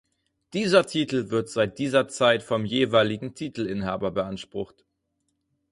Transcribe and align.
Dieser 0.53 0.87
Titel 0.87 1.29
wird 1.29 1.47
seit 1.51 1.77
dieser 1.77 2.07
Zeit 2.07 2.41
vom 2.41 2.65
jeweiligen 2.65 3.35
Titelinhaber 3.35 4.09
beansprucht. 4.09 4.83